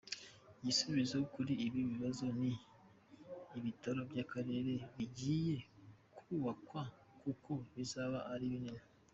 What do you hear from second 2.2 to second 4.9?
ni ibitaro by’ akarere